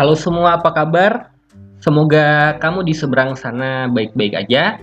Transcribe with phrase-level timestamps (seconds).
[0.00, 1.28] Halo semua, apa kabar?
[1.76, 4.80] Semoga kamu di seberang sana baik-baik aja.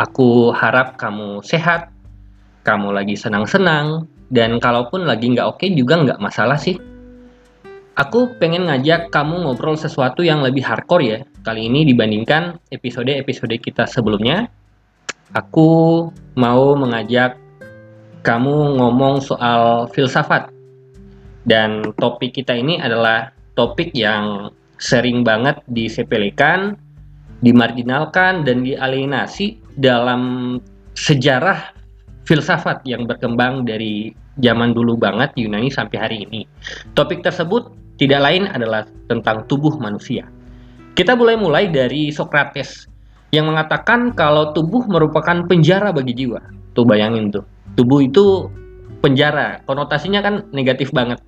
[0.00, 1.92] Aku harap kamu sehat,
[2.64, 6.80] kamu lagi senang-senang, dan kalaupun lagi nggak oke juga nggak masalah sih.
[8.00, 13.84] Aku pengen ngajak kamu ngobrol sesuatu yang lebih hardcore ya kali ini dibandingkan episode-episode kita
[13.84, 14.48] sebelumnya.
[15.36, 17.36] Aku mau mengajak
[18.24, 20.48] kamu ngomong soal filsafat.
[21.44, 26.76] Dan topik kita ini adalah topik yang sering banget disepelekan,
[27.40, 30.56] dimarginalkan, dan dialienasi dalam
[30.96, 31.72] sejarah
[32.28, 34.12] filsafat yang berkembang dari
[34.44, 36.44] zaman dulu banget Yunani sampai hari ini.
[36.92, 40.28] Topik tersebut tidak lain adalah tentang tubuh manusia.
[40.96, 42.88] Kita boleh mulai dari Socrates
[43.32, 46.40] yang mengatakan kalau tubuh merupakan penjara bagi jiwa.
[46.76, 47.44] Tuh bayangin tuh.
[47.76, 48.48] Tubuh itu
[49.00, 51.20] penjara, konotasinya kan negatif banget.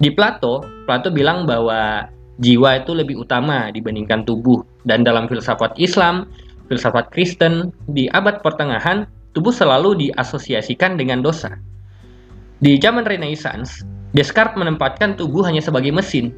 [0.00, 2.08] Di Plato, Plato bilang bahwa
[2.40, 4.64] jiwa itu lebih utama dibandingkan tubuh.
[4.88, 6.24] Dan dalam filsafat Islam,
[6.72, 9.04] filsafat Kristen, di abad pertengahan,
[9.36, 11.52] tubuh selalu diasosiasikan dengan dosa.
[12.64, 13.84] Di zaman Renaissance,
[14.16, 16.32] Descartes menempatkan tubuh hanya sebagai mesin.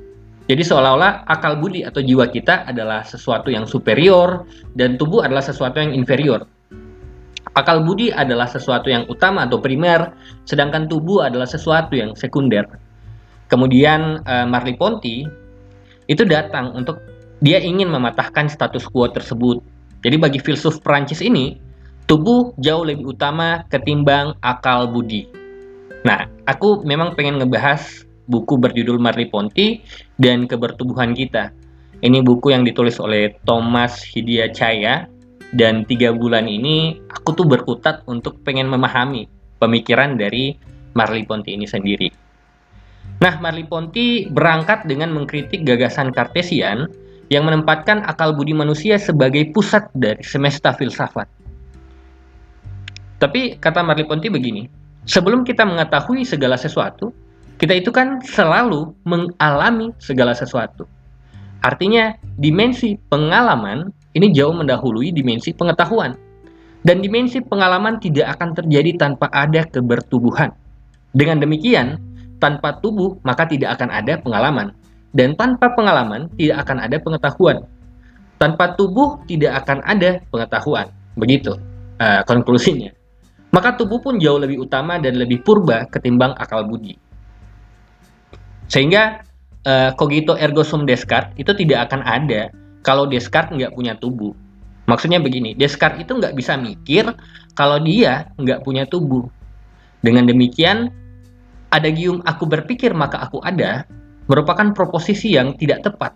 [0.51, 4.43] Jadi seolah-olah akal budi atau jiwa kita adalah sesuatu yang superior
[4.75, 6.45] dan tubuh adalah sesuatu yang inferior.
[7.55, 10.13] Akal budi adalah sesuatu yang utama atau primer,
[10.45, 12.67] sedangkan tubuh adalah sesuatu yang sekunder.
[13.53, 15.29] Kemudian uh, Marley Ponti
[16.09, 17.05] itu datang untuk
[17.45, 19.61] dia ingin mematahkan status quo tersebut.
[20.01, 21.61] Jadi bagi filsuf Prancis ini,
[22.09, 25.29] tubuh jauh lebih utama ketimbang akal budi.
[26.09, 29.85] Nah, aku memang pengen ngebahas buku berjudul Marley Ponti
[30.17, 31.53] dan kebertubuhan kita.
[32.01, 35.07] Ini buku yang ditulis oleh Thomas Hidia Chaya
[35.53, 39.29] dan tiga bulan ini aku tuh berkutat untuk pengen memahami
[39.61, 40.57] pemikiran dari
[40.97, 42.22] Marley Ponti ini sendiri.
[43.23, 46.91] Nah, Marley Ponti berangkat dengan mengkritik gagasan Kartesian
[47.31, 51.31] yang menempatkan akal budi manusia sebagai pusat dari semesta filsafat.
[53.23, 54.67] Tapi kata Marley Ponti begini,
[55.07, 57.15] sebelum kita mengetahui segala sesuatu,
[57.63, 60.83] kita itu kan selalu mengalami segala sesuatu.
[61.63, 66.19] Artinya, dimensi pengalaman ini jauh mendahului dimensi pengetahuan.
[66.83, 70.51] Dan dimensi pengalaman tidak akan terjadi tanpa ada kebertubuhan.
[71.15, 72.03] Dengan demikian,
[72.43, 74.75] tanpa tubuh maka tidak akan ada pengalaman.
[75.15, 77.63] Dan tanpa pengalaman tidak akan ada pengetahuan.
[78.43, 80.91] Tanpa tubuh tidak akan ada pengetahuan.
[81.15, 81.55] Begitu
[82.03, 82.91] uh, konklusinya.
[83.53, 86.97] Maka tubuh pun jauh lebih utama dan lebih purba ketimbang akal budi.
[88.73, 89.21] Sehingga
[89.69, 92.49] uh, cogito ergo sum Descartes itu tidak akan ada
[92.81, 94.33] kalau Descartes nggak punya tubuh.
[94.89, 97.13] Maksudnya begini, Descartes itu nggak bisa mikir
[97.53, 99.29] kalau dia nggak punya tubuh.
[100.03, 100.91] Dengan demikian,
[101.73, 103.89] ada gium aku berpikir maka aku ada
[104.29, 106.13] merupakan proposisi yang tidak tepat.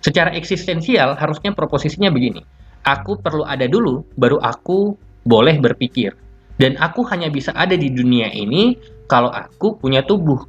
[0.00, 2.40] Secara eksistensial harusnya proposisinya begini.
[2.88, 4.96] Aku perlu ada dulu baru aku
[5.28, 6.16] boleh berpikir.
[6.56, 8.76] Dan aku hanya bisa ada di dunia ini
[9.08, 10.40] kalau aku punya tubuh.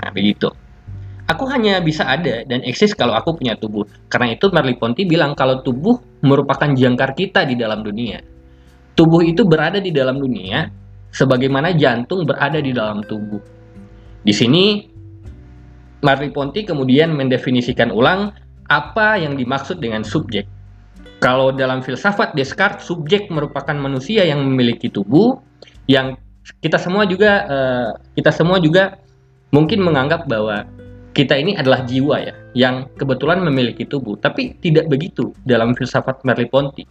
[0.00, 0.48] Nah, begitu.
[1.26, 3.82] Aku hanya bisa ada dan eksis kalau aku punya tubuh.
[4.06, 8.22] Karena itu Merleau Ponty bilang kalau tubuh merupakan jangkar kita di dalam dunia.
[8.96, 10.70] Tubuh itu berada di dalam dunia
[11.16, 13.40] sebagaimana jantung berada di dalam tubuh.
[14.20, 14.84] Di sini
[16.04, 18.36] Marley Ponti kemudian mendefinisikan ulang
[18.68, 20.44] apa yang dimaksud dengan subjek.
[21.24, 25.40] Kalau dalam filsafat Descartes, subjek merupakan manusia yang memiliki tubuh
[25.88, 26.20] yang
[26.60, 29.00] kita semua juga uh, kita semua juga
[29.56, 30.68] mungkin menganggap bahwa
[31.16, 36.52] kita ini adalah jiwa ya yang kebetulan memiliki tubuh, tapi tidak begitu dalam filsafat Merleau
[36.52, 36.84] Ponty.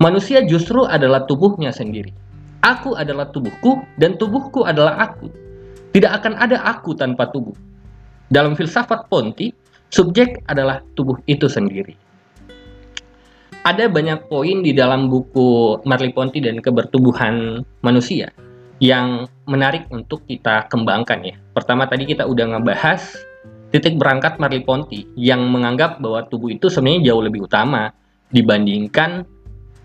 [0.00, 2.12] Manusia justru adalah tubuhnya sendiri.
[2.64, 5.28] Aku adalah tubuhku dan tubuhku adalah aku.
[5.92, 7.56] Tidak akan ada aku tanpa tubuh.
[8.26, 9.52] Dalam filsafat Ponti,
[9.88, 11.94] subjek adalah tubuh itu sendiri.
[13.66, 18.30] Ada banyak poin di dalam buku Marley Ponti dan kebertubuhan manusia
[18.78, 21.34] yang menarik untuk kita kembangkan ya.
[21.50, 23.02] Pertama tadi kita udah ngebahas
[23.74, 27.90] titik berangkat Marley Ponti yang menganggap bahwa tubuh itu sebenarnya jauh lebih utama
[28.30, 29.26] dibandingkan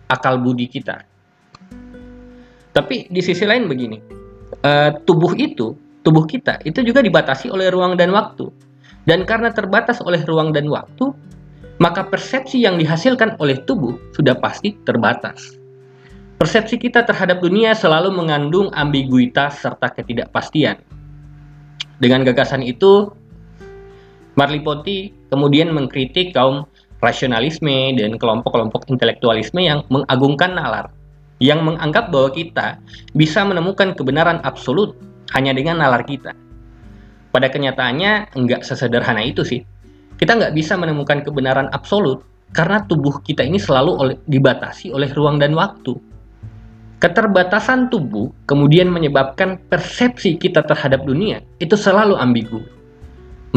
[0.10, 1.11] akal budi kita
[2.72, 4.00] tapi di sisi lain begini,
[4.64, 5.76] uh, tubuh itu,
[6.08, 8.48] tubuh kita itu juga dibatasi oleh ruang dan waktu.
[9.04, 11.12] Dan karena terbatas oleh ruang dan waktu,
[11.82, 15.58] maka persepsi yang dihasilkan oleh tubuh sudah pasti terbatas.
[16.38, 20.78] Persepsi kita terhadap dunia selalu mengandung ambiguitas serta ketidakpastian.
[22.02, 23.14] Dengan gagasan itu,
[24.38, 26.66] Marley Ponti kemudian mengkritik kaum
[27.02, 30.94] rasionalisme dan kelompok-kelompok intelektualisme yang mengagungkan nalar
[31.42, 32.78] yang menganggap bahwa kita
[33.18, 34.94] bisa menemukan kebenaran absolut
[35.34, 36.38] hanya dengan nalar kita.
[37.34, 39.66] Pada kenyataannya, enggak sesederhana itu sih.
[40.22, 42.22] kita nggak bisa menemukan kebenaran absolut
[42.54, 45.98] karena tubuh kita ini selalu oleh, dibatasi oleh ruang dan waktu.
[47.02, 52.62] Keterbatasan tubuh kemudian menyebabkan persepsi kita terhadap dunia itu selalu ambigu.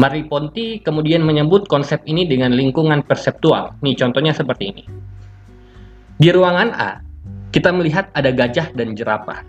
[0.01, 3.77] Marie Ponti kemudian menyebut konsep ini dengan lingkungan perseptual.
[3.85, 4.83] Nih contohnya seperti ini.
[6.17, 7.04] Di ruangan A,
[7.55, 9.39] kita melihat ada gajah dan jerapah.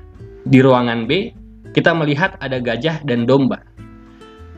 [0.47, 1.35] Di ruangan B,
[1.75, 3.67] kita melihat ada gajah dan domba.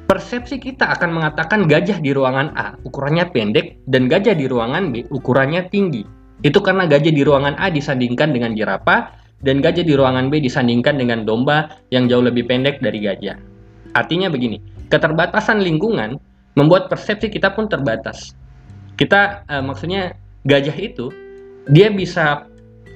[0.05, 5.09] Persepsi kita akan mengatakan gajah di ruangan A ukurannya pendek dan gajah di ruangan B
[5.09, 6.05] ukurannya tinggi.
[6.45, 11.00] Itu karena gajah di ruangan A disandingkan dengan jerapah dan gajah di ruangan B disandingkan
[11.00, 13.41] dengan domba yang jauh lebih pendek dari gajah.
[13.97, 14.61] Artinya begini,
[14.93, 16.21] keterbatasan lingkungan
[16.53, 18.37] membuat persepsi kita pun terbatas.
[19.00, 20.12] Kita uh, maksudnya
[20.45, 21.09] gajah itu
[21.69, 22.49] dia bisa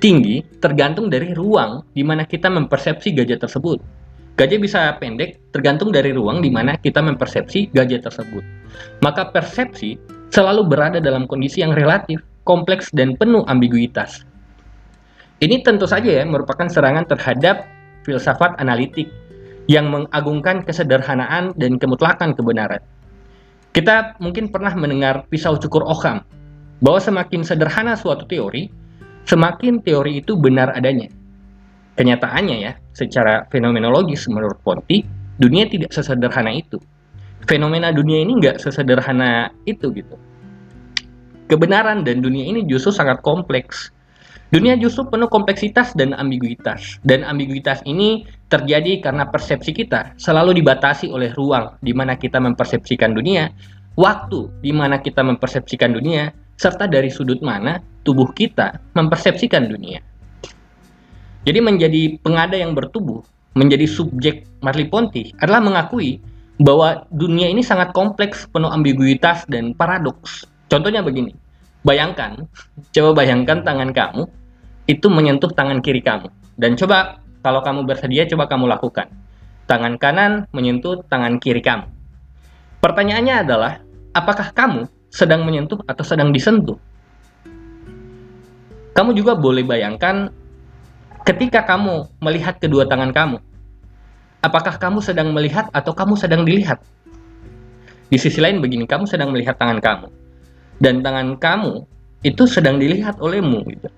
[0.02, 3.78] tinggi tergantung dari ruang di mana kita mempersepsi gajah tersebut.
[4.34, 8.42] Gajah bisa pendek tergantung dari ruang di mana kita mempersepsi gajah tersebut.
[8.98, 9.94] Maka persepsi
[10.34, 14.26] selalu berada dalam kondisi yang relatif, kompleks, dan penuh ambiguitas.
[15.38, 17.70] Ini tentu saja ya merupakan serangan terhadap
[18.02, 19.06] filsafat analitik
[19.70, 22.82] yang mengagungkan kesederhanaan dan kemutlakan kebenaran.
[23.70, 26.26] Kita mungkin pernah mendengar pisau cukur Occam,
[26.82, 28.81] bahwa semakin sederhana suatu teori,
[29.28, 31.08] semakin teori itu benar adanya.
[31.98, 35.04] Kenyataannya ya, secara fenomenologis menurut Ponti,
[35.36, 36.80] dunia tidak sesederhana itu.
[37.44, 40.16] Fenomena dunia ini nggak sesederhana itu gitu.
[41.50, 43.92] Kebenaran dan dunia ini justru sangat kompleks
[44.52, 47.00] Dunia justru penuh kompleksitas dan ambiguitas.
[47.00, 53.16] Dan ambiguitas ini terjadi karena persepsi kita selalu dibatasi oleh ruang di mana kita mempersepsikan
[53.16, 53.48] dunia,
[53.96, 60.02] waktu di mana kita mempersepsikan dunia, serta dari sudut mana tubuh kita mempersepsikan dunia.
[61.42, 63.22] Jadi menjadi pengada yang bertubuh,
[63.58, 66.22] menjadi subjek Marley Ponti adalah mengakui
[66.62, 70.46] bahwa dunia ini sangat kompleks, penuh ambiguitas dan paradoks.
[70.70, 71.34] Contohnya begini,
[71.82, 72.46] bayangkan,
[72.94, 74.22] coba bayangkan tangan kamu
[74.86, 76.30] itu menyentuh tangan kiri kamu.
[76.54, 79.10] Dan coba kalau kamu bersedia coba kamu lakukan.
[79.66, 81.90] Tangan kanan menyentuh tangan kiri kamu.
[82.82, 83.72] Pertanyaannya adalah,
[84.14, 86.80] apakah kamu sedang menyentuh atau sedang disentuh?
[88.96, 90.32] Kamu juga boleh bayangkan
[91.28, 93.36] ketika kamu melihat kedua tangan kamu,
[94.40, 96.80] apakah kamu sedang melihat atau kamu sedang dilihat?
[98.08, 100.08] Di sisi lain begini, kamu sedang melihat tangan kamu
[100.80, 101.84] dan tangan kamu
[102.24, 103.88] itu sedang dilihat olehmu gitu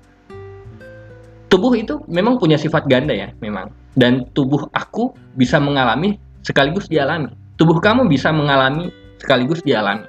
[1.54, 3.70] tubuh itu memang punya sifat ganda ya, memang.
[3.94, 7.30] Dan tubuh aku bisa mengalami sekaligus dialami.
[7.54, 8.90] Tubuh kamu bisa mengalami
[9.22, 10.02] sekaligus dialami.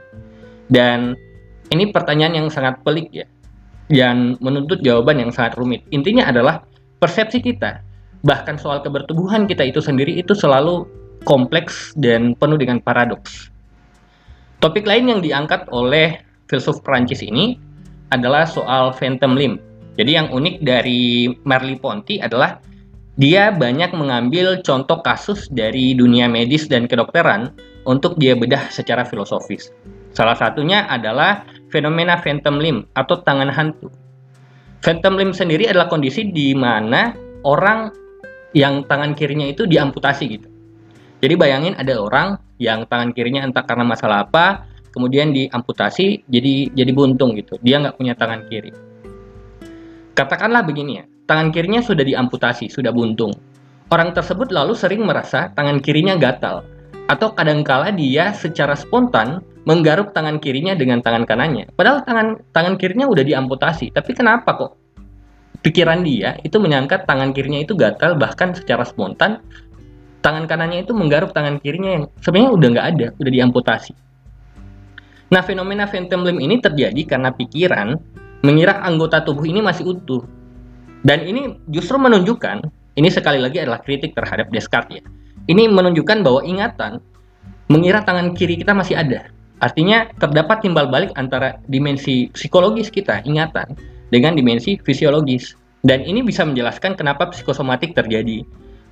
[0.72, 1.14] Dan
[1.70, 3.26] ini pertanyaan yang sangat pelik ya,
[3.90, 5.86] yang menuntut jawaban yang sangat rumit.
[5.94, 6.66] Intinya adalah
[6.98, 7.82] persepsi kita,
[8.26, 10.86] bahkan soal kebertubuhan kita itu sendiri itu selalu
[11.26, 13.50] kompleks dan penuh dengan paradoks.
[14.62, 17.58] Topik lain yang diangkat oleh filsuf Prancis ini
[18.10, 19.58] adalah soal phantom limb
[19.96, 22.60] jadi yang unik dari Merli Ponti adalah
[23.16, 27.56] dia banyak mengambil contoh kasus dari dunia medis dan kedokteran
[27.88, 29.72] untuk dia bedah secara filosofis.
[30.16, 33.92] Salah satunya adalah fenomena phantom limb atau tangan hantu.
[34.80, 37.12] Phantom limb sendiri adalah kondisi di mana
[37.44, 37.92] orang
[38.56, 40.48] yang tangan kirinya itu diamputasi gitu.
[41.20, 44.64] Jadi bayangin ada orang yang tangan kirinya entah karena masalah apa,
[44.96, 47.60] kemudian diamputasi jadi jadi buntung gitu.
[47.60, 48.72] Dia nggak punya tangan kiri.
[50.16, 53.36] Katakanlah begini ya, tangan kirinya sudah diamputasi, sudah buntung.
[53.92, 56.64] Orang tersebut lalu sering merasa tangan kirinya gatal,
[57.06, 61.70] atau kadangkala dia secara spontan menggaruk tangan kirinya dengan tangan kanannya.
[61.74, 64.72] Padahal tangan tangan kirinya udah diamputasi, tapi kenapa kok
[65.66, 69.42] pikiran dia itu menyangka tangan kirinya itu gatal bahkan secara spontan
[70.22, 73.94] tangan kanannya itu menggaruk tangan kirinya yang sebenarnya udah nggak ada, udah diamputasi.
[75.30, 77.98] Nah, fenomena phantom limb ini terjadi karena pikiran
[78.46, 80.22] mengira anggota tubuh ini masih utuh.
[81.06, 82.66] Dan ini justru menunjukkan,
[82.98, 85.04] ini sekali lagi adalah kritik terhadap Descartes ya.
[85.46, 86.98] Ini menunjukkan bahwa ingatan
[87.70, 89.30] mengira tangan kiri kita masih ada.
[89.62, 93.78] Artinya terdapat timbal balik antara dimensi psikologis kita, ingatan,
[94.10, 95.54] dengan dimensi fisiologis.
[95.86, 98.42] Dan ini bisa menjelaskan kenapa psikosomatik terjadi.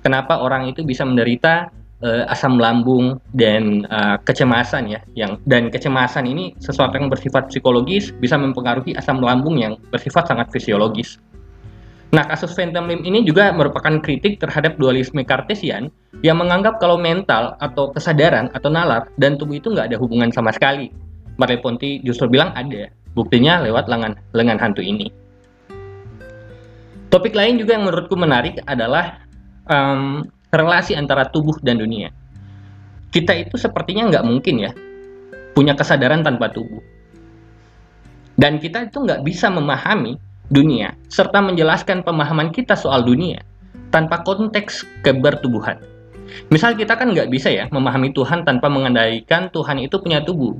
[0.06, 6.28] Kenapa orang itu bisa menderita uh, asam lambung dan uh, kecemasan ya yang dan kecemasan
[6.28, 11.18] ini sesuatu yang bersifat psikologis bisa mempengaruhi asam lambung yang bersifat sangat fisiologis.
[12.12, 15.88] Nah, kasus Phantom Limb ini juga merupakan kritik terhadap dualisme Cartesian
[16.20, 20.52] yang menganggap kalau mental atau kesadaran atau nalar dan tubuh itu nggak ada hubungan sama
[20.52, 20.92] sekali.
[21.40, 22.86] Merleau Ponty justru bilang ada,
[23.18, 25.10] buktinya lewat lengan, lengan hantu ini.
[27.10, 29.22] Topik lain juga yang menurutku menarik adalah
[29.66, 32.10] um, relasi antara tubuh dan dunia.
[33.10, 34.70] Kita itu sepertinya nggak mungkin ya
[35.54, 36.82] punya kesadaran tanpa tubuh.
[38.34, 40.18] Dan kita itu nggak bisa memahami
[40.52, 43.40] dunia serta menjelaskan pemahaman kita soal dunia
[43.94, 45.78] tanpa konteks kebertubuhan.
[46.50, 50.58] Misal kita kan nggak bisa ya memahami Tuhan tanpa mengendalikan Tuhan itu punya tubuh.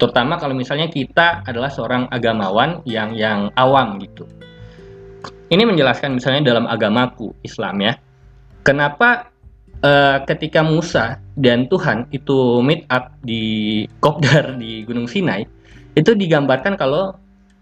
[0.00, 4.24] Terutama kalau misalnya kita adalah seorang agamawan yang yang awam gitu.
[5.52, 8.00] Ini menjelaskan misalnya dalam agamaku Islam ya.
[8.64, 9.28] Kenapa
[9.84, 15.44] uh, ketika Musa dan Tuhan itu meet up di Kopdar di Gunung Sinai,
[15.92, 17.12] itu digambarkan kalau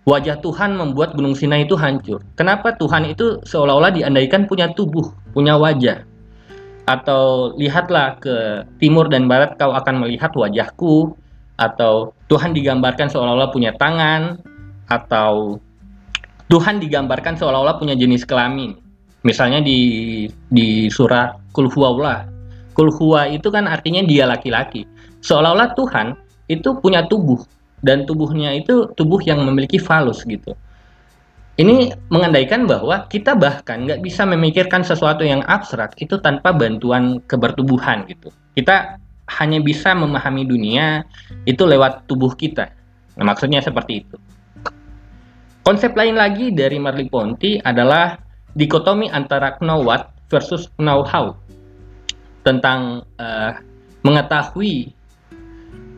[0.08, 2.24] wajah Tuhan membuat Gunung Sinai itu hancur.
[2.40, 6.08] Kenapa Tuhan itu seolah-olah diandaikan punya tubuh, punya wajah?
[6.88, 11.12] Atau lihatlah ke timur dan barat kau akan melihat wajahku,
[11.60, 14.38] atau Tuhan digambarkan seolah-olah punya tangan
[14.88, 15.58] atau
[16.48, 18.78] Tuhan digambarkan seolah-olah punya jenis kelamin.
[19.26, 22.24] Misalnya di di surat Kulhuwallah.
[22.72, 24.86] Kulhuwa itu kan artinya dia laki-laki.
[25.20, 26.14] Seolah-olah Tuhan
[26.46, 27.42] itu punya tubuh
[27.82, 30.54] dan tubuhnya itu tubuh yang memiliki falus gitu.
[31.58, 38.06] Ini mengandaikan bahwa kita bahkan nggak bisa memikirkan sesuatu yang abstrak itu tanpa bantuan kebertubuhan
[38.06, 38.30] gitu.
[38.54, 38.94] Kita
[39.42, 41.02] hanya bisa memahami dunia
[41.44, 42.70] itu lewat tubuh kita.
[43.18, 44.16] Nah, maksudnya seperti itu.
[45.66, 48.16] Konsep lain lagi dari Marley Ponti adalah
[48.54, 51.35] dikotomi antara know what versus know how
[52.47, 53.52] tentang uh,
[54.06, 54.94] mengetahui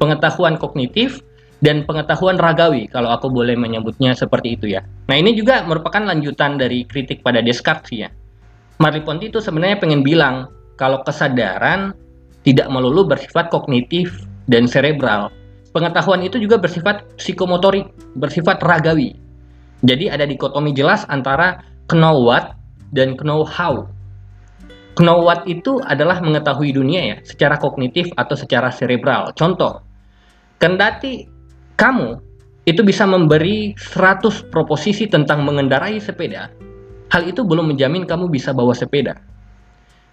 [0.00, 1.20] pengetahuan kognitif
[1.60, 4.80] dan pengetahuan ragawi kalau aku boleh menyebutnya seperti itu ya.
[5.08, 8.08] Nah ini juga merupakan lanjutan dari kritik pada Descartes ya.
[8.80, 10.48] Marley Ponti itu sebenarnya pengen bilang
[10.80, 11.92] kalau kesadaran
[12.48, 15.28] tidak melulu bersifat kognitif dan cerebral.
[15.76, 19.14] Pengetahuan itu juga bersifat psikomotorik, bersifat ragawi.
[19.84, 21.60] Jadi ada dikotomi jelas antara
[21.92, 22.56] know what
[22.96, 23.86] dan know how.
[24.98, 29.30] Know what itu adalah mengetahui dunia ya, secara kognitif atau secara cerebral.
[29.38, 29.80] Contoh,
[30.58, 31.29] kendati
[31.80, 32.20] kamu
[32.68, 36.52] itu bisa memberi 100 proposisi tentang mengendarai sepeda,
[37.08, 39.16] hal itu belum menjamin kamu bisa bawa sepeda.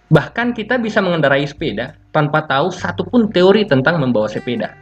[0.08, 4.72] Bahkan kita bisa mengendarai sepeda tanpa tahu satupun teori tentang membawa sepeda.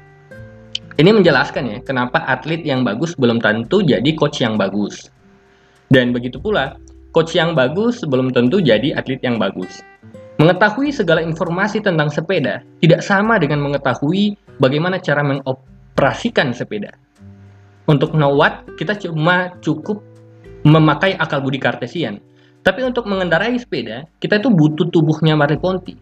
[0.95, 5.11] Ini menjelaskan ya, kenapa atlet yang bagus belum tentu jadi coach yang bagus.
[5.90, 6.78] Dan begitu pula,
[7.11, 9.83] coach yang bagus belum tentu jadi atlet yang bagus.
[10.38, 15.26] Mengetahui segala informasi tentang sepeda tidak sama dengan mengetahui bagaimana cara
[15.97, 16.93] mengoperasikan sepeda.
[17.88, 20.05] Untuk know what, kita cuma cukup
[20.69, 22.21] memakai akal budi kartesian,
[22.61, 25.97] tapi untuk mengendarai sepeda, kita itu butuh tubuhnya Marie Ponti.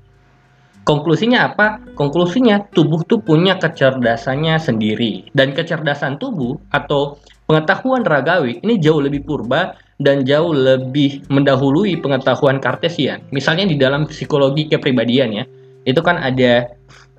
[0.83, 1.79] Konklusinya apa?
[1.95, 5.31] Konklusinya tubuh tuh punya kecerdasannya sendiri.
[5.31, 12.59] Dan kecerdasan tubuh atau pengetahuan ragawi ini jauh lebih purba dan jauh lebih mendahului pengetahuan
[12.59, 13.23] kartesian.
[13.31, 15.45] Misalnya di dalam psikologi kepribadian ya,
[15.87, 16.69] itu kan ada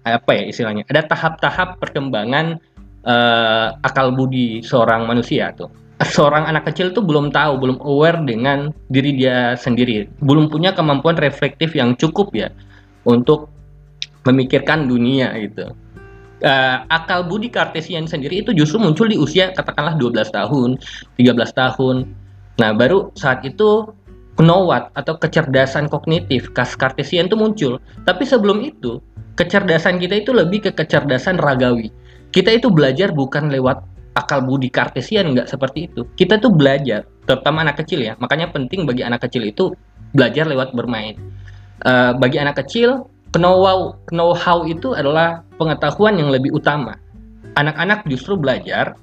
[0.05, 0.85] apa ya istilahnya?
[0.87, 2.61] Ada tahap-tahap perkembangan
[3.03, 8.75] uh, akal budi seorang manusia tuh seorang anak kecil tuh belum tahu, belum aware dengan
[8.91, 12.51] diri dia sendiri, belum punya kemampuan reflektif yang cukup ya
[13.07, 13.47] untuk
[14.27, 15.71] memikirkan dunia gitu.
[16.43, 20.69] Uh, akal budi kartesian sendiri itu justru muncul di usia katakanlah 12 tahun,
[21.15, 21.95] 13 tahun.
[22.59, 23.87] Nah, baru saat itu
[24.39, 27.79] knowat atau kecerdasan kognitif kas kartesian itu muncul.
[28.03, 28.99] Tapi sebelum itu,
[29.39, 31.91] kecerdasan kita itu lebih ke kecerdasan ragawi.
[32.35, 33.79] Kita itu belajar bukan lewat
[34.15, 36.07] akal budi kartesian nggak seperti itu.
[36.19, 38.13] Kita tuh belajar, terutama anak kecil ya.
[38.19, 39.71] Makanya penting bagi anak kecil itu
[40.15, 41.15] belajar lewat bermain.
[41.83, 46.95] Uh, bagi anak kecil, know-how, know-how itu adalah pengetahuan yang lebih utama.
[47.55, 48.95] Anak-anak justru belajar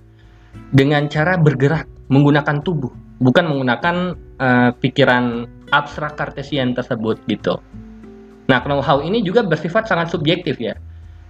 [0.73, 7.63] dengan cara bergerak, menggunakan tubuh, bukan menggunakan uh, pikiran abstrak kartesian tersebut gitu.
[8.51, 10.75] Nah, know-how ini juga bersifat sangat subjektif ya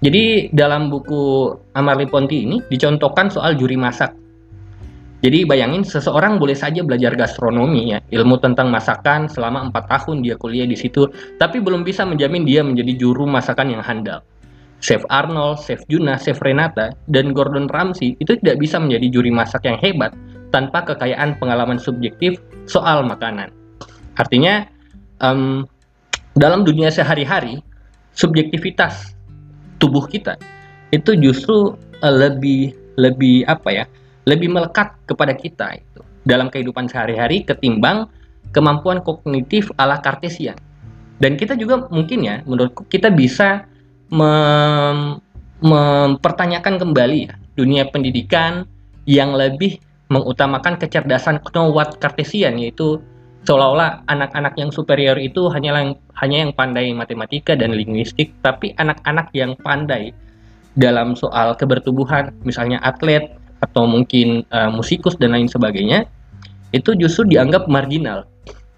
[0.03, 4.11] jadi dalam buku Amarli Ponti ini dicontohkan soal juri masak.
[5.23, 10.35] Jadi bayangin seseorang boleh saja belajar gastronomi ya, ilmu tentang masakan selama 4 tahun dia
[10.35, 11.07] kuliah di situ,
[11.39, 14.27] tapi belum bisa menjamin dia menjadi juru masakan yang handal.
[14.83, 19.63] Chef Arnold, Chef Juna, Chef Renata, dan Gordon Ramsay itu tidak bisa menjadi juri masak
[19.63, 20.11] yang hebat
[20.53, 23.51] tanpa kekayaan pengalaman subjektif soal makanan.
[24.21, 24.69] Artinya,
[25.25, 25.65] um,
[26.37, 27.65] dalam dunia sehari-hari,
[28.13, 29.17] subjektivitas
[29.81, 30.37] tubuh kita
[30.93, 33.85] itu justru uh, lebih lebih apa ya
[34.29, 38.07] lebih melekat kepada kita itu dalam kehidupan sehari-hari ketimbang
[38.55, 40.55] kemampuan kognitif ala kartesian
[41.19, 43.67] dan kita juga mungkin ya menurutku kita bisa
[44.13, 45.19] mem
[45.63, 48.67] mempertanyakan kembali ya dunia pendidikan
[49.07, 49.79] yang lebih
[50.13, 53.01] mengutamakan kecerdasan knowat kartesian yaitu
[53.49, 59.33] seolah-olah anak-anak yang superior itu hanya yang hanya yang pandai matematika dan linguistik, tapi anak-anak
[59.35, 60.13] yang pandai
[60.77, 63.33] dalam soal kebertubuhan, misalnya atlet
[63.65, 66.07] atau mungkin uh, musikus dan lain sebagainya,
[66.71, 68.29] itu justru dianggap marginal.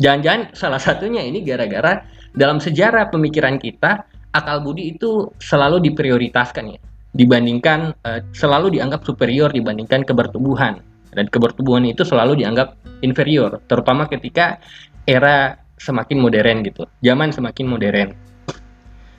[0.00, 2.02] Jangan-jangan salah satunya ini gara-gara
[2.34, 6.80] dalam sejarah pemikiran kita akal budi itu selalu diprioritaskan ya
[7.14, 10.82] dibandingkan uh, selalu dianggap superior dibandingkan kebertubuhan
[11.14, 14.58] dan kebertubuhan itu selalu dianggap inferior terutama ketika
[15.06, 18.08] era semakin modern gitu zaman semakin modern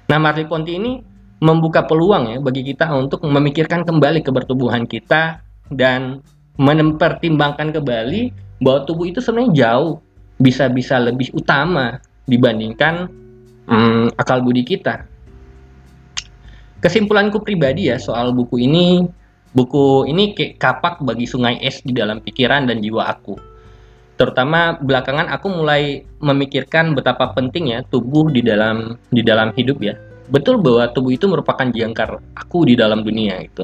[0.06, 1.02] nah Marley Ponti ini
[1.42, 6.24] membuka peluang ya bagi kita untuk memikirkan kembali kebertubuhan kita dan
[6.56, 8.32] mempertimbangkan kembali
[8.64, 10.00] bahwa tubuh itu sebenarnya jauh
[10.40, 13.12] bisa-bisa lebih utama dibandingkan
[13.68, 15.08] hmm, akal budi kita.
[16.80, 19.04] Kesimpulanku pribadi ya soal buku ini,
[19.56, 23.40] buku ini kayak kapak bagi sungai es di dalam pikiran dan jiwa aku.
[24.16, 29.96] Terutama belakangan aku mulai memikirkan betapa pentingnya tubuh di dalam di dalam hidup ya.
[30.30, 33.64] Betul bahwa tubuh itu merupakan jangkar aku di dalam dunia itu.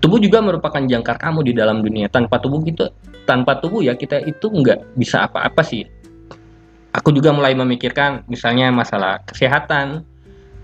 [0.00, 2.12] Tubuh juga merupakan jangkar kamu di dalam dunia.
[2.12, 2.84] Tanpa tubuh itu,
[3.24, 5.84] tanpa tubuh ya kita itu nggak bisa apa-apa sih
[6.94, 10.06] aku juga mulai memikirkan misalnya masalah kesehatan.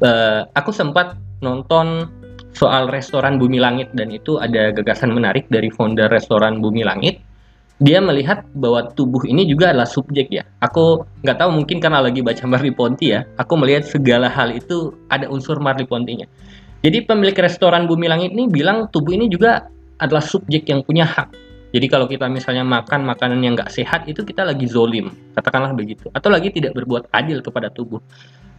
[0.01, 2.09] Uh, aku sempat nonton
[2.57, 7.23] soal restoran Bumi Langit dan itu ada gagasan menarik dari founder restoran Bumi Langit.
[7.81, 10.45] Dia melihat bahwa tubuh ini juga adalah subjek ya.
[10.61, 13.25] Aku nggak tahu mungkin karena lagi baca Marley Ponti ya.
[13.41, 16.29] Aku melihat segala hal itu ada unsur Marley Pontinya.
[16.85, 19.65] Jadi pemilik restoran Bumi Langit ini bilang tubuh ini juga
[19.97, 24.27] adalah subjek yang punya hak jadi kalau kita misalnya makan makanan yang nggak sehat itu
[24.27, 26.11] kita lagi zolim, katakanlah begitu.
[26.11, 28.03] Atau lagi tidak berbuat adil kepada tubuh.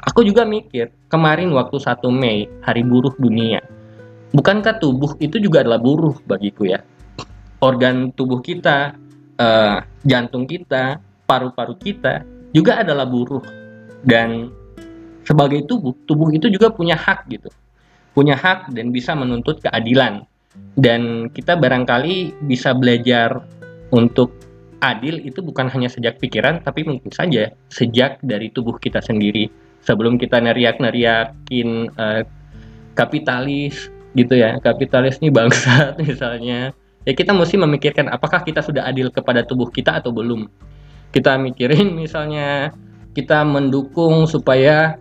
[0.08, 3.60] Aku juga mikir, kemarin waktu 1 Mei, Hari Buruh Dunia.
[4.32, 6.80] Bukankah tubuh itu juga adalah buruh bagiku ya?
[7.62, 8.96] Organ tubuh kita,
[9.38, 10.98] uh, jantung kita,
[11.28, 12.24] paru-paru kita
[12.56, 13.44] juga adalah buruh.
[14.02, 14.50] Dan
[15.28, 17.52] sebagai tubuh, tubuh itu juga punya hak gitu.
[18.16, 20.26] Punya hak dan bisa menuntut keadilan
[20.76, 23.44] dan kita barangkali bisa belajar
[23.92, 24.32] untuk
[24.82, 29.48] adil itu bukan hanya sejak pikiran tapi mungkin saja sejak dari tubuh kita sendiri
[29.86, 32.22] sebelum kita neriak-neriakin uh,
[32.98, 36.76] kapitalis gitu ya kapitalis ini bangsa misalnya
[37.08, 40.52] ya kita mesti memikirkan apakah kita sudah adil kepada tubuh kita atau belum
[41.16, 42.76] kita mikirin misalnya
[43.12, 44.96] kita mendukung supaya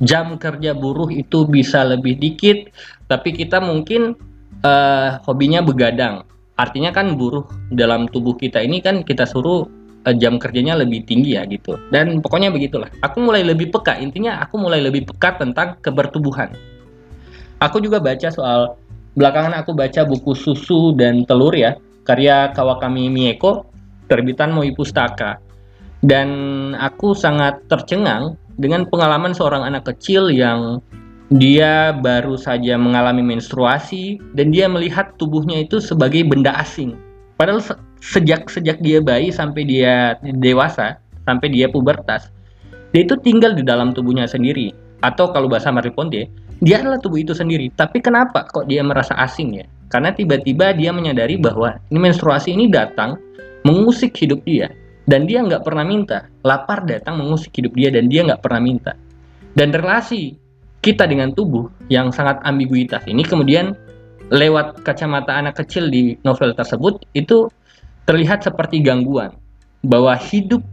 [0.00, 2.70] jam kerja buruh itu bisa lebih dikit
[3.10, 4.14] tapi kita mungkin
[4.64, 6.24] uh, hobinya begadang.
[6.60, 9.64] Artinya kan buruh dalam tubuh kita ini kan kita suruh
[10.04, 11.76] uh, jam kerjanya lebih tinggi ya gitu.
[11.88, 12.92] Dan pokoknya begitulah.
[13.00, 13.96] Aku mulai lebih peka.
[13.96, 16.52] Intinya aku mulai lebih peka tentang kebertubuhan.
[17.60, 18.72] Aku juga baca soal
[19.20, 21.76] belakangan aku baca buku Susu dan Telur ya,
[22.08, 23.68] karya Kawakami Mieko,
[24.08, 25.36] terbitan Moi Pustaka.
[26.00, 26.28] Dan
[26.80, 30.80] aku sangat tercengang dengan pengalaman seorang anak kecil yang
[31.30, 36.96] dia baru saja mengalami menstruasi dan dia melihat tubuhnya itu sebagai benda asing.
[37.36, 37.60] Padahal
[38.00, 40.96] sejak sejak dia bayi sampai dia dewasa,
[41.28, 42.32] sampai dia pubertas,
[42.90, 44.74] dia itu tinggal di dalam tubuhnya sendiri.
[45.00, 46.28] Atau kalau bahasa Mariponde,
[46.60, 47.72] dia adalah tubuh itu sendiri.
[47.72, 49.66] Tapi kenapa kok dia merasa asing ya?
[49.90, 53.18] Karena tiba-tiba dia menyadari bahwa ini menstruasi ini datang
[53.66, 54.70] mengusik hidup dia
[55.08, 56.28] dan dia nggak pernah minta.
[56.44, 58.92] Lapar datang mengusik hidup dia dan dia nggak pernah minta.
[59.56, 60.38] Dan relasi
[60.80, 63.76] kita dengan tubuh yang sangat ambiguitas ini kemudian
[64.32, 67.52] lewat kacamata anak kecil di novel tersebut itu
[68.08, 69.36] terlihat seperti gangguan
[69.84, 70.64] bahwa hidup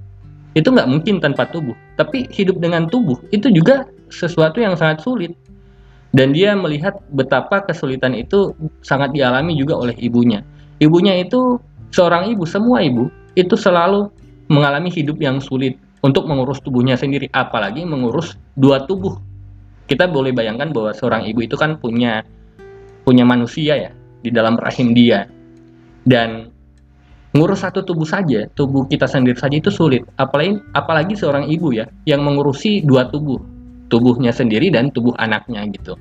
[0.55, 5.35] itu nggak mungkin tanpa tubuh tapi hidup dengan tubuh itu juga sesuatu yang sangat sulit
[6.15, 10.39] dan dia melihat betapa kesulitan itu sangat dialami juga oleh ibunya.
[10.79, 11.59] Ibunya itu
[11.91, 14.07] seorang ibu semua ibu itu selalu
[14.47, 19.19] mengalami hidup yang sulit untuk mengurus tubuhnya sendiri apalagi mengurus dua tubuh.
[19.87, 22.23] Kita boleh bayangkan bahwa seorang ibu itu kan punya
[23.07, 23.91] punya manusia ya
[24.23, 25.27] di dalam rahim dia.
[26.07, 26.47] Dan
[27.35, 30.07] ngurus satu tubuh saja tubuh kita sendiri saja itu sulit.
[30.15, 33.56] Apalagi apalagi seorang ibu ya yang mengurusi dua tubuh
[33.87, 35.95] tubuhnya sendiri dan tubuh anaknya gitu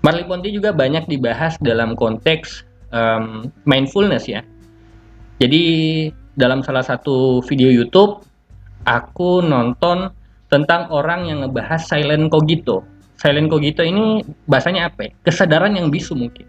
[0.00, 2.64] Marley Ponti juga banyak dibahas dalam konteks
[2.94, 4.44] um, mindfulness ya
[5.40, 5.62] jadi
[6.36, 8.22] dalam salah satu video YouTube
[8.88, 10.12] aku nonton
[10.50, 12.82] tentang orang yang ngebahas silent cogito
[13.20, 15.10] silent cogito ini bahasanya apa ya?
[15.28, 16.48] Kesadaran yang bisu mungkin.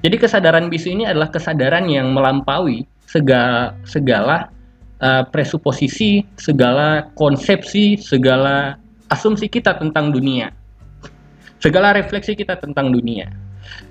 [0.00, 4.48] Jadi kesadaran bisu ini adalah kesadaran yang melampaui segala segala
[5.04, 8.79] uh, presuposisi, segala konsepsi, segala
[9.10, 10.54] asumsi kita tentang dunia.
[11.60, 13.28] Segala refleksi kita tentang dunia.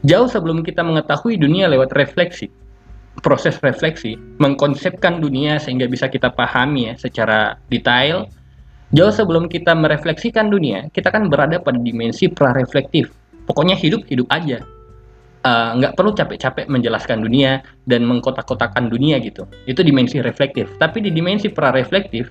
[0.03, 2.49] Jauh sebelum kita mengetahui dunia lewat refleksi,
[3.21, 8.25] proses refleksi, mengkonsepkan dunia sehingga bisa kita pahami ya secara detail,
[8.89, 13.13] Jauh sebelum kita merefleksikan dunia, kita kan berada pada dimensi prareflektif.
[13.49, 14.62] pokoknya hidup hidup aja
[15.41, 21.10] uh, nggak perlu capek-capek menjelaskan dunia dan mengkotak-kotakan dunia gitu itu dimensi reflektif tapi di
[21.10, 22.29] dimensi pra-reflektif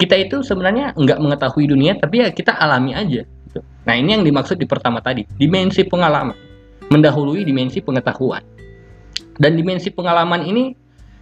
[0.00, 3.60] kita itu sebenarnya nggak mengetahui dunia tapi ya kita alami aja gitu.
[3.84, 6.32] nah ini yang dimaksud di pertama tadi dimensi pengalaman
[6.88, 8.40] mendahului dimensi pengetahuan
[9.36, 10.72] dan dimensi pengalaman ini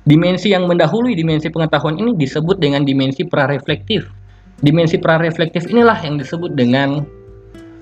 [0.07, 4.07] dimensi yang mendahului dimensi pengetahuan ini disebut dengan dimensi pra-reflektif
[4.63, 7.03] dimensi pra-reflektif inilah yang disebut dengan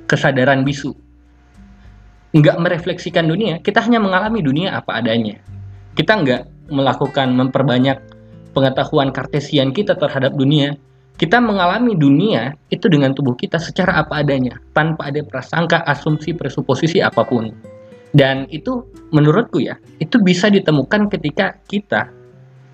[0.08, 0.96] kesadaran bisu
[2.36, 5.40] nggak merefleksikan dunia, kita hanya mengalami dunia apa adanya.
[5.96, 7.98] Kita nggak melakukan memperbanyak
[8.56, 10.80] pengetahuan kartesian kita terhadap dunia.
[11.16, 17.00] Kita mengalami dunia itu dengan tubuh kita secara apa adanya, tanpa ada prasangka, asumsi, presuposisi
[17.00, 17.52] apa pun.
[18.12, 22.12] Dan itu menurutku ya, itu bisa ditemukan ketika kita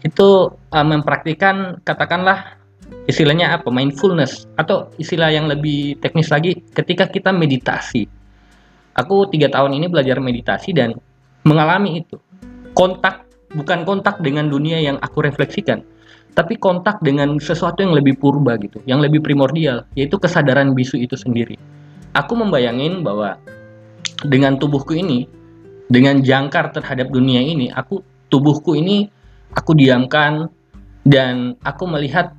[0.03, 2.59] itu uh, mempraktikkan katakanlah
[3.07, 8.07] istilahnya apa mindfulness atau istilah yang lebih teknis lagi ketika kita meditasi
[8.99, 10.99] aku tiga tahun ini belajar meditasi dan
[11.47, 12.18] mengalami itu
[12.75, 15.85] kontak bukan kontak dengan dunia yang aku refleksikan
[16.33, 21.12] tapi kontak dengan sesuatu yang lebih purba gitu yang lebih primordial yaitu kesadaran bisu itu
[21.17, 21.61] sendiri.
[22.12, 23.41] Aku membayangin bahwa
[24.25, 25.29] dengan tubuhku ini
[25.93, 28.01] dengan jangkar terhadap dunia ini aku
[28.33, 29.12] tubuhku ini
[29.53, 30.49] aku diamkan
[31.05, 32.33] dan aku melihat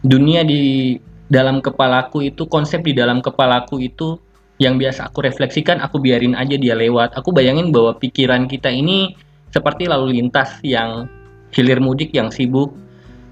[0.00, 4.16] dunia di dalam kepalaku itu konsep di dalam kepalaku itu
[4.56, 7.12] yang biasa aku refleksikan aku biarin aja dia lewat.
[7.20, 9.12] Aku bayangin bahwa pikiran kita ini
[9.50, 11.06] seperti lalu lintas yang
[11.54, 12.74] hilir mudik yang sibuk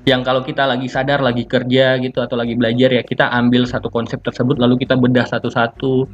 [0.05, 3.89] yang kalau kita lagi sadar lagi kerja gitu atau lagi belajar ya kita ambil satu
[3.89, 6.05] konsep tersebut lalu kita bedah satu-satu.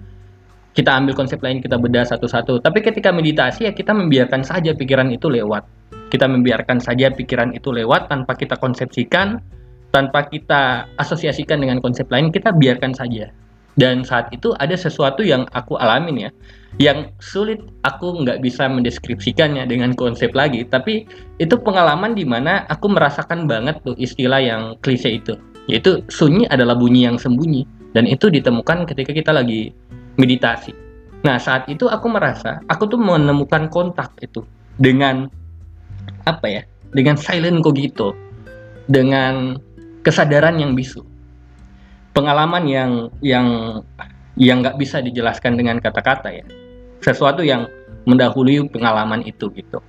[0.70, 2.62] Kita ambil konsep lain kita bedah satu-satu.
[2.62, 5.66] Tapi ketika meditasi ya kita membiarkan saja pikiran itu lewat.
[6.06, 9.42] Kita membiarkan saja pikiran itu lewat tanpa kita konsepsikan
[9.90, 13.34] tanpa kita asosiasikan dengan konsep lain kita biarkan saja
[13.80, 16.30] dan saat itu ada sesuatu yang aku alamin ya
[16.76, 20.62] yang sulit aku nggak bisa mendeskripsikannya dengan konsep lagi.
[20.68, 21.08] Tapi
[21.40, 25.34] itu pengalaman di mana aku merasakan banget tuh istilah yang klise itu
[25.66, 27.64] yaitu sunyi adalah bunyi yang sembunyi
[27.96, 29.72] dan itu ditemukan ketika kita lagi
[30.20, 30.76] meditasi.
[31.24, 34.44] Nah saat itu aku merasa aku tuh menemukan kontak itu
[34.76, 35.26] dengan
[36.28, 36.62] apa ya
[36.92, 38.12] dengan silent cogito
[38.92, 39.56] dengan
[40.04, 41.09] kesadaran yang bisu
[42.12, 43.46] pengalaman yang yang
[44.38, 46.46] yang nggak bisa dijelaskan dengan kata-kata ya.
[47.00, 47.68] Sesuatu yang
[48.08, 49.80] mendahului pengalaman itu gitu.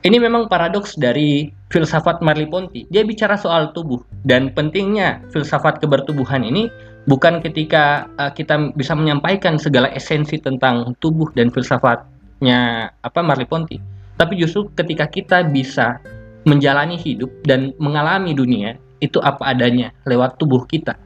[0.00, 6.66] Ini memang paradoks dari filsafat Merleau-Ponty dia bicara soal tubuh dan pentingnya filsafat kebertubuhan ini
[7.06, 13.78] bukan ketika uh, kita bisa menyampaikan segala esensi tentang tubuh dan filsafatnya apa Merleau-Ponty
[14.18, 16.02] tapi justru ketika kita bisa
[16.42, 20.96] menjalani hidup dan mengalami dunia itu apa adanya lewat tubuh kita.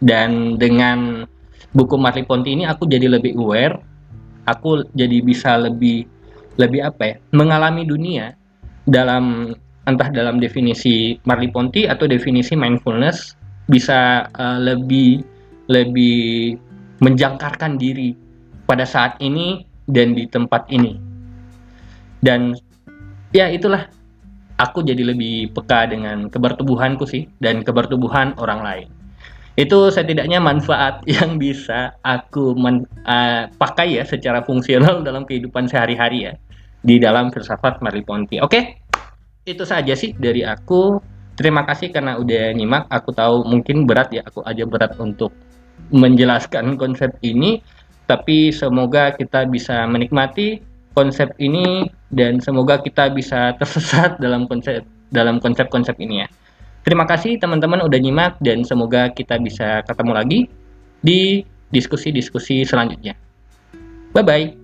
[0.00, 1.28] Dan dengan
[1.76, 3.76] buku Marley Ponti ini aku jadi lebih aware,
[4.48, 6.08] aku jadi bisa lebih
[6.56, 8.36] lebih apa ya, mengalami dunia
[8.88, 9.56] dalam
[9.88, 13.36] entah dalam definisi Marley Ponti atau definisi mindfulness
[13.68, 15.24] bisa uh, lebih
[15.70, 16.58] lebih
[17.00, 18.12] menjangkarkan diri
[18.68, 20.98] pada saat ini dan di tempat ini.
[22.20, 22.52] Dan
[23.32, 23.88] ya itulah
[24.60, 28.88] aku jadi lebih peka dengan kebertubuhanku sih dan kebertubuhan orang lain.
[29.56, 36.28] Itu setidaknya manfaat yang bisa aku men, uh, pakai ya secara fungsional dalam kehidupan sehari-hari
[36.28, 36.32] ya
[36.84, 38.44] di dalam filsafat Merleau-Ponty.
[38.44, 38.84] Oke,
[39.48, 41.00] itu saja sih dari aku.
[41.40, 42.84] Terima kasih karena udah nyimak.
[42.92, 45.32] Aku tahu mungkin berat ya, aku aja berat untuk
[45.88, 47.64] menjelaskan konsep ini,
[48.04, 50.60] tapi semoga kita bisa menikmati
[50.92, 56.28] konsep ini dan semoga kita bisa tersesat dalam konsep dalam konsep-konsep ini ya.
[56.80, 60.40] Terima kasih teman-teman udah nyimak dan semoga kita bisa ketemu lagi
[61.04, 63.14] di diskusi-diskusi selanjutnya.
[64.16, 64.59] Bye bye.